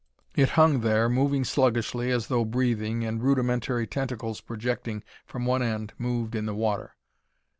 It 0.35 0.49
hung 0.57 0.79
there, 0.79 1.07
moving 1.09 1.43
sluggishly 1.43 2.09
as 2.09 2.25
though 2.25 2.43
breathing, 2.43 3.05
and 3.05 3.21
rudimentary 3.21 3.85
tentacles 3.85 4.41
projecting 4.41 5.03
from 5.27 5.45
one 5.45 5.61
end 5.61 5.93
moved 5.99 6.33
in 6.33 6.47
the 6.47 6.55
water. 6.55 6.95